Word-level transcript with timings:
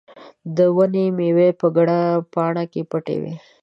د 0.55 0.57
ونې 0.75 1.05
مېوې 1.17 1.49
په 1.59 1.67
ګڼه 1.75 1.99
پاڼه 2.33 2.63
کې 2.71 2.81
پټې 2.91 3.17
وې. 3.21 3.33